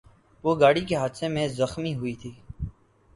[0.43, 2.31] وہ گاڑی کے حادثے میں زخمی ہوئی تھی